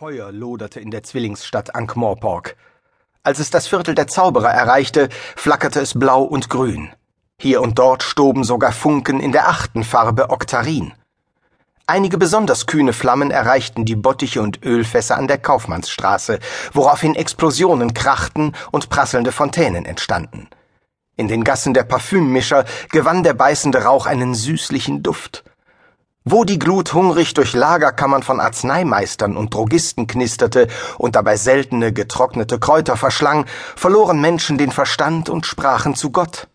Feuer 0.00 0.32
loderte 0.32 0.80
in 0.80 0.90
der 0.90 1.02
Zwillingsstadt 1.02 1.74
Ankh-Morpork. 1.74 2.56
Als 3.22 3.38
es 3.38 3.50
das 3.50 3.66
Viertel 3.66 3.94
der 3.94 4.06
Zauberer 4.06 4.48
erreichte, 4.48 5.10
flackerte 5.36 5.78
es 5.78 5.92
blau 5.92 6.22
und 6.22 6.48
grün. 6.48 6.88
Hier 7.38 7.60
und 7.60 7.78
dort 7.78 8.02
stoben 8.02 8.42
sogar 8.42 8.72
Funken 8.72 9.20
in 9.20 9.30
der 9.30 9.50
achten 9.50 9.84
Farbe 9.84 10.30
Oktarin. 10.30 10.94
Einige 11.86 12.16
besonders 12.16 12.64
kühne 12.64 12.94
Flammen 12.94 13.30
erreichten 13.30 13.84
die 13.84 13.94
Bottiche 13.94 14.40
und 14.40 14.64
Ölfässer 14.64 15.18
an 15.18 15.28
der 15.28 15.36
Kaufmannsstraße, 15.36 16.38
woraufhin 16.72 17.14
Explosionen 17.14 17.92
krachten 17.92 18.56
und 18.70 18.88
prasselnde 18.88 19.32
Fontänen 19.32 19.84
entstanden. 19.84 20.48
In 21.16 21.28
den 21.28 21.44
Gassen 21.44 21.74
der 21.74 21.84
Parfümmischer 21.84 22.64
gewann 22.90 23.22
der 23.22 23.34
beißende 23.34 23.84
Rauch 23.84 24.06
einen 24.06 24.34
süßlichen 24.34 25.02
Duft. 25.02 25.44
Wo 26.24 26.44
die 26.44 26.58
Glut 26.58 26.92
hungrig 26.92 27.32
durch 27.32 27.54
Lagerkammern 27.54 28.22
von 28.22 28.40
Arzneimeistern 28.40 29.38
und 29.38 29.54
Drogisten 29.54 30.06
knisterte 30.06 30.68
und 30.98 31.16
dabei 31.16 31.36
seltene, 31.36 31.94
getrocknete 31.94 32.58
Kräuter 32.58 32.98
verschlang, 32.98 33.46
verloren 33.74 34.20
Menschen 34.20 34.58
den 34.58 34.70
Verstand 34.70 35.30
und 35.30 35.46
sprachen 35.46 35.94
zu 35.94 36.10
Gott. 36.10 36.48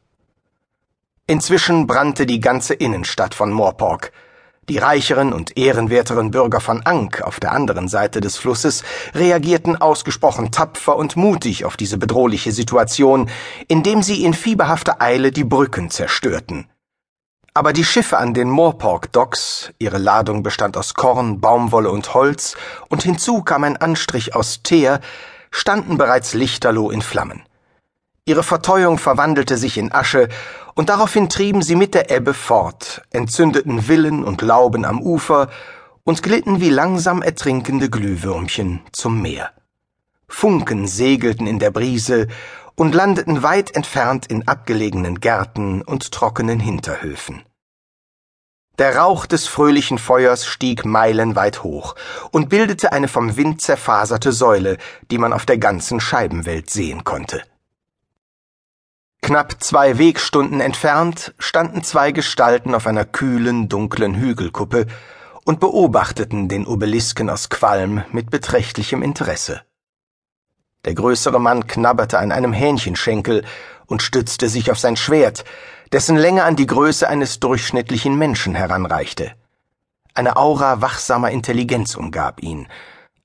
Inzwischen 1.26 1.88
brannte 1.88 2.28
die 2.28 2.40
ganze 2.40 2.76
Innenstadt 2.76 3.34
von 3.34 3.52
Morpork. 3.52 4.12
Die 4.70 4.78
reicheren 4.78 5.34
und 5.34 5.58
ehrenwerteren 5.58 6.30
Bürger 6.30 6.60
von 6.60 6.86
Ankh 6.86 7.24
auf 7.24 7.40
der 7.40 7.52
anderen 7.52 7.88
Seite 7.88 8.22
des 8.22 8.38
Flusses 8.38 8.84
reagierten 9.16 9.76
ausgesprochen 9.76 10.52
tapfer 10.52 10.96
und 10.96 11.16
mutig 11.16 11.66
auf 11.66 11.76
diese 11.76 11.98
bedrohliche 11.98 12.52
Situation, 12.52 13.32
indem 13.68 14.04
sie 14.04 14.24
in 14.24 14.36
fieberhafter 14.36 15.02
Eile 15.02 15.32
die 15.32 15.44
Brücken 15.44 15.90
zerstörten. 15.90 16.68
Aber 17.58 17.72
die 17.72 17.86
Schiffe 17.86 18.18
an 18.18 18.34
den 18.34 18.50
Moorpork 18.50 19.14
Docks, 19.14 19.72
ihre 19.80 19.98
Ladung 19.98 20.44
bestand 20.44 20.76
aus 20.76 20.94
Korn, 20.94 21.40
Baumwolle 21.40 21.90
und 21.90 22.14
Holz, 22.14 22.58
und 22.90 23.04
hinzu 23.04 23.44
kam 23.44 23.64
ein 23.64 23.78
Anstrich 23.78 24.36
aus 24.36 24.62
Teer, 24.62 25.00
standen 25.52 25.98
bereits 25.98 26.34
lichterloh 26.34 26.92
in 26.92 27.02
Flammen. 27.02 27.44
Ihre 28.26 28.44
Verteuung 28.44 28.98
verwandelte 28.98 29.56
sich 29.56 29.78
in 29.78 29.94
Asche, 29.94 30.28
und 30.74 30.90
daraufhin 30.90 31.30
trieben 31.30 31.62
sie 31.62 31.76
mit 31.76 31.94
der 31.94 32.12
Ebbe 32.12 32.34
fort, 32.34 33.04
entzündeten 33.12 33.84
Villen 33.84 34.26
und 34.26 34.42
Lauben 34.42 34.84
am 34.84 35.02
Ufer 35.02 35.48
und 36.04 36.24
glitten 36.24 36.60
wie 36.60 36.70
langsam 36.70 37.22
ertrinkende 37.22 37.90
Glühwürmchen 37.90 38.82
zum 38.92 39.22
Meer. 39.22 39.52
Funken 40.28 40.88
segelten 40.88 41.48
in 41.48 41.60
der 41.60 41.72
Brise 41.72 42.28
und 42.76 42.94
landeten 42.94 43.44
weit 43.44 43.74
entfernt 43.78 44.26
in 44.26 44.46
abgelegenen 44.46 45.22
Gärten 45.22 45.82
und 45.82 46.12
trockenen 46.12 46.60
Hinterhöfen. 46.60 47.45
Der 48.78 48.98
Rauch 48.98 49.26
des 49.26 49.48
fröhlichen 49.48 49.98
Feuers 49.98 50.46
stieg 50.46 50.84
meilenweit 50.84 51.64
hoch 51.64 51.96
und 52.32 52.50
bildete 52.50 52.92
eine 52.92 53.08
vom 53.08 53.38
Wind 53.38 53.62
zerfaserte 53.62 54.34
Säule, 54.34 54.78
die 55.12 55.18
man 55.18 55.32
auf 55.32 55.46
der 55.46 55.58
ganzen 55.58 56.02
Scheibenwelt 56.02 56.70
sehen 56.70 57.04
konnte. 57.06 57.42
Knapp 59.22 59.64
zwei 59.64 59.98
Wegstunden 59.98 60.60
entfernt 60.60 61.34
standen 61.40 61.84
zwei 61.84 62.12
Gestalten 62.12 62.76
auf 62.76 62.86
einer 62.86 63.06
kühlen, 63.06 63.70
dunklen 63.70 64.16
Hügelkuppe 64.16 64.88
und 65.46 65.60
beobachteten 65.60 66.50
den 66.50 66.68
Obelisken 66.68 67.30
aus 67.30 67.50
Qualm 67.50 68.04
mit 68.12 68.30
beträchtlichem 68.30 69.02
Interesse. 69.02 69.62
Der 70.86 70.94
größere 70.94 71.40
Mann 71.40 71.68
knabberte 71.68 72.20
an 72.20 72.32
einem 72.32 72.54
Hähnchenschenkel 72.54 73.44
und 73.88 74.04
stützte 74.04 74.50
sich 74.50 74.72
auf 74.72 74.80
sein 74.80 74.96
Schwert, 74.96 75.44
dessen 75.92 76.16
Länge 76.16 76.44
an 76.44 76.56
die 76.56 76.68
Größe 76.68 77.10
eines 77.10 77.40
durchschnittlichen 77.40 78.18
Menschen 78.18 78.56
heranreichte. 78.56 79.34
Eine 80.14 80.38
Aura 80.38 80.82
wachsamer 80.82 81.32
Intelligenz 81.32 81.96
umgab 81.96 82.42
ihn, 82.42 82.68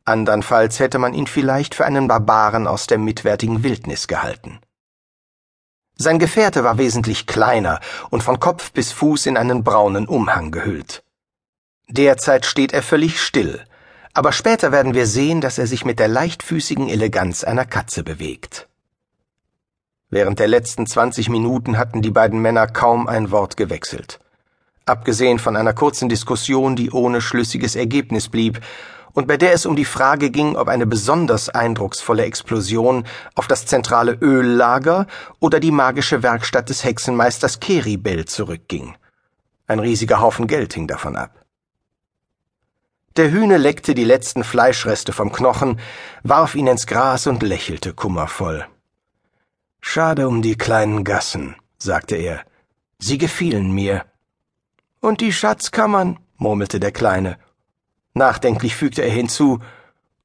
andernfalls 0.05 0.81
hätte 0.81 0.99
man 0.99 1.15
ihn 1.15 1.27
vielleicht 1.27 1.75
für 1.75 1.85
einen 1.85 2.09
Barbaren 2.09 2.67
aus 2.67 2.87
der 2.87 2.99
mitwärtigen 2.99 3.63
Wildnis 3.63 4.09
gehalten. 4.09 4.61
Sein 5.97 6.19
Gefährte 6.19 6.65
war 6.65 6.79
wesentlich 6.79 7.27
kleiner 7.27 7.79
und 8.09 8.23
von 8.23 8.41
Kopf 8.41 8.73
bis 8.73 8.91
Fuß 8.91 9.27
in 9.27 9.37
einen 9.37 9.63
braunen 9.65 10.09
Umhang 10.09 10.51
gehüllt. 10.51 11.05
Derzeit 11.89 12.47
steht 12.47 12.73
er 12.73 12.83
völlig 12.83 13.21
still, 13.21 13.65
aber 14.15 14.33
später 14.33 14.73
werden 14.73 14.95
wir 14.95 15.07
sehen, 15.07 15.41
dass 15.41 15.59
er 15.59 15.67
sich 15.67 15.85
mit 15.85 15.99
der 15.99 16.09
leichtfüßigen 16.09 16.89
Eleganz 16.89 17.45
einer 17.45 17.65
Katze 17.65 18.03
bewegt. 18.03 18.69
Während 20.09 20.41
der 20.41 20.49
letzten 20.49 20.87
zwanzig 20.87 21.29
Minuten 21.29 21.79
hatten 21.79 22.03
die 22.03 22.11
beiden 22.11 22.43
Männer 22.43 22.67
kaum 22.67 23.07
ein 23.07 23.31
Wort 23.31 23.57
gewechselt. 23.57 24.19
Abgesehen 24.85 25.39
von 25.39 25.57
einer 25.57 25.73
kurzen 25.73 26.09
Diskussion, 26.09 26.75
die 26.75 26.91
ohne 26.91 27.21
schlüssiges 27.21 27.77
Ergebnis 27.77 28.29
blieb 28.29 28.61
und 29.13 29.29
bei 29.29 29.37
der 29.37 29.53
es 29.53 29.67
um 29.67 29.77
die 29.77 29.85
Frage 29.85 30.31
ging, 30.31 30.57
ob 30.57 30.67
eine 30.69 30.87
besonders 30.87 31.49
eindrucksvolle 31.49 32.25
Explosion 32.25 33.05
auf 33.37 33.47
das 33.47 33.67
zentrale 33.67 34.19
Öllager 34.21 35.07
oder 35.39 35.61
die 35.61 35.71
magische 35.71 36.25
Werkstatt 36.25 36.69
des 36.69 36.83
Hexenmeisters 36.85 37.61
Keribel 37.61 38.25
zurückging. 38.25 38.97
Ein 39.69 39.79
riesiger 39.79 40.21
Haufen 40.21 40.49
Geld 40.49 40.75
hing 40.75 40.89
davon 40.89 41.15
ab. 41.17 41.40
Der 43.17 43.33
Hühne 43.33 43.57
leckte 43.57 43.95
die 43.95 44.05
letzten 44.05 44.45
Fleischreste 44.45 45.13
vom 45.13 45.33
Knochen, 45.33 45.81
warf 46.23 46.55
ihn 46.55 46.69
ins 46.69 46.87
Gras 46.87 47.27
und 47.27 47.43
lächelte 47.43 47.93
kummervoll. 47.93 48.67
Schade 49.81 50.29
um 50.29 50.43
die 50.43 50.57
kleinen 50.57 51.03
Gassen, 51.03 51.57
sagte 51.79 52.15
er. 52.15 52.45
Sie 53.01 53.19
gefielen 53.19 53.73
mir. 53.73 54.05
Und 55.01 55.21
die 55.21 55.33
Schatzkammern, 55.33 56.21
murmelte 56.37 56.79
der 56.79 56.93
Kleine. 56.93 57.39
Nachdenklich 58.15 58.77
fügte 58.77 59.03
er 59.03 59.11
hinzu, 59.11 59.61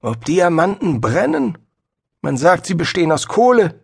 ob 0.01 0.23
Diamanten 0.25 1.01
brennen? 1.01 1.57
Man 2.21 2.37
sagt, 2.37 2.67
sie 2.67 2.75
bestehen 2.75 3.11
aus 3.11 3.27
Kohle. 3.27 3.83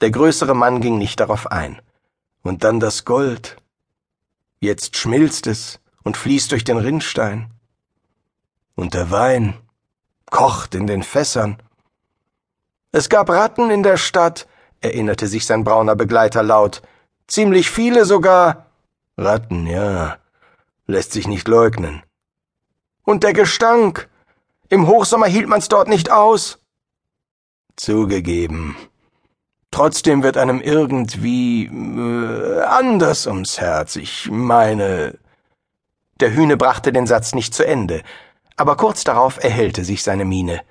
Der 0.00 0.10
größere 0.10 0.54
Mann 0.54 0.80
ging 0.80 0.96
nicht 0.96 1.20
darauf 1.20 1.50
ein. 1.50 1.82
Und 2.42 2.64
dann 2.64 2.80
das 2.80 3.04
Gold. 3.04 3.56
Jetzt 4.60 4.96
schmilzt 4.96 5.46
es 5.46 5.80
und 6.04 6.16
fließt 6.16 6.52
durch 6.52 6.64
den 6.64 6.78
Rinnstein. 6.78 7.50
Und 8.76 8.92
der 8.92 9.10
Wein 9.10 9.54
kocht 10.30 10.74
in 10.74 10.86
den 10.86 11.02
Fässern. 11.02 11.56
Es 12.92 13.08
gab 13.08 13.30
Ratten 13.30 13.70
in 13.70 13.82
der 13.82 13.96
Stadt, 13.96 14.46
erinnerte 14.80 15.26
sich 15.26 15.46
sein 15.46 15.64
brauner 15.64 15.96
Begleiter 15.96 16.42
laut. 16.42 16.82
Ziemlich 17.26 17.70
viele 17.70 18.04
sogar. 18.04 18.66
Ratten, 19.16 19.66
ja. 19.66 20.18
Lässt 20.86 21.12
sich 21.12 21.26
nicht 21.26 21.48
leugnen. 21.48 22.02
Und 23.02 23.24
der 23.24 23.32
Gestank. 23.32 24.08
Im 24.68 24.86
Hochsommer 24.86 25.26
hielt 25.26 25.48
man's 25.48 25.68
dort 25.68 25.88
nicht 25.88 26.10
aus. 26.10 26.58
Zugegeben. 27.76 28.76
Trotzdem 29.70 30.22
wird 30.22 30.36
einem 30.36 30.60
irgendwie 30.60 31.66
äh, 31.66 32.60
anders 32.62 33.26
ums 33.26 33.58
Herz. 33.58 33.96
Ich 33.96 34.30
meine. 34.30 35.18
Der 36.20 36.34
Hühne 36.34 36.56
brachte 36.56 36.92
den 36.92 37.06
Satz 37.06 37.34
nicht 37.34 37.54
zu 37.54 37.66
Ende 37.66 38.02
aber 38.56 38.76
kurz 38.76 39.04
darauf 39.04 39.42
erhellte 39.42 39.84
sich 39.84 40.02
seine 40.02 40.24
Miene. 40.24 40.62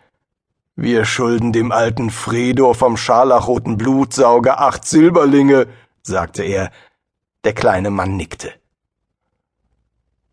Wir 0.76 1.06
schulden 1.06 1.54
dem 1.54 1.72
alten 1.72 2.10
Fredo 2.10 2.74
vom 2.74 2.98
scharlachroten 2.98 3.78
Blutsauger 3.78 4.60
acht 4.60 4.86
Silberlinge, 4.86 5.68
sagte 6.04 6.44
er. 6.44 6.72
Der 7.46 7.54
kleine 7.54 7.92
Mann 7.92 8.18
nickte. 8.18 8.52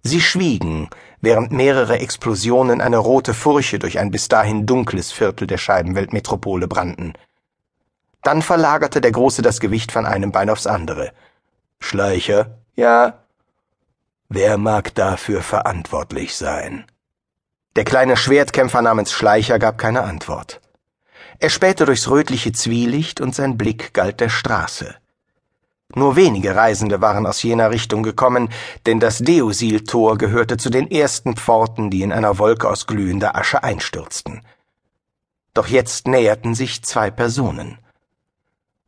Sie 0.02 0.20
schwiegen, 0.20 0.90
während 1.20 1.52
mehrere 1.52 2.00
Explosionen 2.00 2.80
eine 2.80 2.98
rote 2.98 3.34
Furche 3.34 3.78
durch 3.78 4.00
ein 4.00 4.10
bis 4.10 4.26
dahin 4.26 4.66
dunkles 4.66 5.12
Viertel 5.12 5.46
der 5.46 5.58
Scheibenweltmetropole 5.58 6.66
brannten. 6.66 7.12
Dann 8.22 8.42
verlagerte 8.42 9.00
der 9.00 9.12
Große 9.12 9.42
das 9.42 9.60
Gewicht 9.60 9.92
von 9.92 10.06
einem 10.06 10.32
Bein 10.32 10.50
aufs 10.50 10.66
andere. 10.66 11.12
Schleicher? 11.78 12.58
Ja. 12.74 13.24
Wer 14.28 14.58
mag 14.58 14.94
dafür 14.94 15.42
verantwortlich 15.42 16.34
sein? 16.34 16.84
Der 17.76 17.84
kleine 17.84 18.18
Schwertkämpfer 18.18 18.82
namens 18.82 19.12
Schleicher 19.12 19.58
gab 19.58 19.78
keine 19.78 20.02
Antwort. 20.02 20.60
Er 21.38 21.48
spähte 21.48 21.86
durchs 21.86 22.08
rötliche 22.08 22.52
Zwielicht 22.52 23.20
und 23.20 23.34
sein 23.34 23.56
Blick 23.56 23.94
galt 23.94 24.20
der 24.20 24.28
Straße. 24.28 24.94
Nur 25.94 26.16
wenige 26.16 26.54
Reisende 26.54 27.00
waren 27.00 27.26
aus 27.26 27.42
jener 27.42 27.70
Richtung 27.70 28.02
gekommen, 28.02 28.48
denn 28.86 29.00
das 29.00 29.18
Deosil-Tor 29.18 30.18
gehörte 30.18 30.56
zu 30.56 30.70
den 30.70 30.90
ersten 30.90 31.36
Pforten, 31.36 31.90
die 31.90 32.02
in 32.02 32.12
einer 32.12 32.38
Wolke 32.38 32.68
aus 32.68 32.86
glühender 32.86 33.36
Asche 33.36 33.62
einstürzten. 33.62 34.42
Doch 35.54 35.66
jetzt 35.66 36.08
näherten 36.08 36.54
sich 36.54 36.82
zwei 36.82 37.10
Personen. 37.10 37.78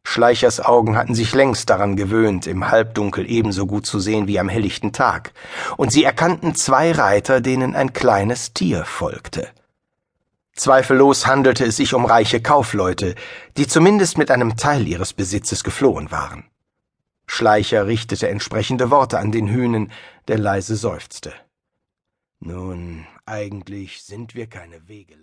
Schleichers 0.04 0.60
Augen 0.60 0.96
hatten 0.96 1.14
sich 1.14 1.34
längst 1.34 1.70
daran 1.70 1.96
gewöhnt, 1.96 2.46
im 2.46 2.70
Halbdunkel 2.70 3.28
ebenso 3.28 3.66
gut 3.66 3.86
zu 3.86 3.98
sehen 3.98 4.28
wie 4.28 4.38
am 4.38 4.48
helllichten 4.48 4.92
Tag, 4.92 5.32
und 5.76 5.90
sie 5.90 6.04
erkannten 6.04 6.54
zwei 6.54 6.92
Reiter, 6.92 7.40
denen 7.40 7.74
ein 7.74 7.92
kleines 7.92 8.52
Tier 8.52 8.84
folgte. 8.84 9.48
Zweifellos 10.54 11.26
handelte 11.26 11.64
es 11.64 11.76
sich 11.76 11.94
um 11.94 12.04
reiche 12.04 12.40
Kaufleute, 12.40 13.16
die 13.56 13.66
zumindest 13.66 14.18
mit 14.18 14.30
einem 14.30 14.56
Teil 14.56 14.86
ihres 14.86 15.12
Besitzes 15.12 15.64
geflohen 15.64 16.12
waren. 16.12 16.44
Schleicher 17.26 17.86
richtete 17.86 18.28
entsprechende 18.28 18.90
Worte 18.90 19.18
an 19.18 19.32
den 19.32 19.48
Hühnen, 19.48 19.90
der 20.28 20.38
leise 20.38 20.76
seufzte. 20.76 21.32
Nun, 22.38 23.06
Eigentlich 23.26 24.02
sind 24.02 24.34
wir 24.34 24.46
keine 24.48 24.86
Wegelager. 24.86 25.22